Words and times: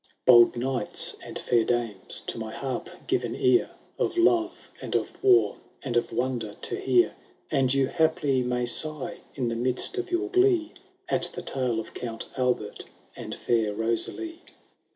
Bold 0.25 0.57
knights 0.57 1.15
and 1.23 1.37
fair 1.37 1.63
dames, 1.63 2.21
to 2.21 2.39
my 2.39 2.51
harp 2.51 2.89
give 3.05 3.23
an 3.23 3.35
ear, 3.35 3.69
Of 3.99 4.17
love, 4.17 4.71
and 4.81 4.95
of 4.95 5.23
war, 5.23 5.57
and 5.83 5.95
of 5.95 6.11
wonder 6.11 6.55
to 6.59 6.75
hear; 6.75 7.15
And 7.51 7.71
you 7.71 7.85
haply 7.85 8.41
may 8.41 8.65
sigh, 8.65 9.17
in 9.35 9.47
the 9.49 9.55
midst 9.55 9.99
of 9.99 10.09
your 10.09 10.27
glee, 10.29 10.73
At 11.07 11.25
the 11.35 11.43
tale 11.43 11.79
of 11.79 11.93
Count 11.93 12.25
Albert, 12.35 12.85
and 13.15 13.35
fair 13.35 13.75
Rosalie. 13.75 14.39